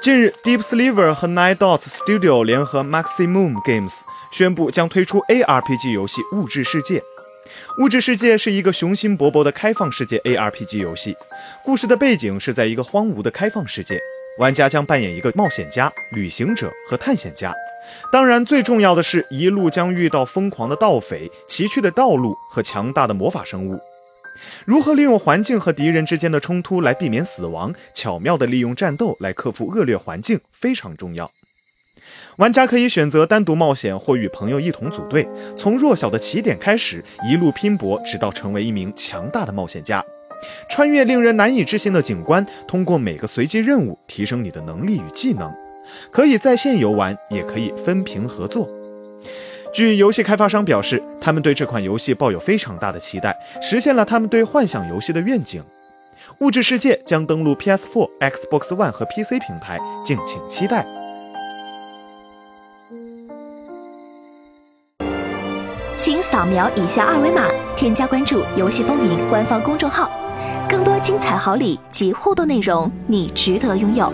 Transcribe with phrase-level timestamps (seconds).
[0.00, 3.92] 近日，Deep Silver 和 Nine Dots Studio 联合 Maximum Games
[4.30, 7.00] 宣布将推出 ARPG 游戏《物质世界》。
[7.82, 11.16] 《物质世界》是一个雄心勃勃的开放世界 ARPG 游戏，
[11.64, 13.98] 故事的背景是在一个荒芜的开放世界，
[14.38, 17.52] 玩家将扮演一个冒险家、旅行者和探险家。
[18.12, 23.80] 当然，最重要的是一路将遇到疯狂的盗匪、崎岖的道路和强大的魔法生物。
[24.64, 31.30] 如何利用环境和敌人之间的冲突来避免死亡，巧妙地利用战斗来克服恶劣环境非常重要。
[32.36, 40.04] 玩家可以选择单独冒险或与朋友一同组队，从弱小的起点开始，一路拼搏，直到成为一名强大的冒险家。
[40.70, 45.52] 穿越令人难以置信的景观，通过每个随机任务提升你的能力与技能。
[46.12, 48.68] 可以在线游玩，也可以分屏合作。
[49.78, 53.32] 据游戏开发商表示，他们对这款游戏抱有非常大的期待，
[53.62, 55.62] 实现了他们对幻想游戏的愿景。
[56.40, 60.84] 物质世界将登陆 PS4、Xbox One 和 PC 平台，敬请期待。
[65.96, 70.10] 请扫描以下二维码，添加关注“游戏风云”官方公众号，
[70.68, 74.12] 更多精彩好礼及互动内容，你值得拥有。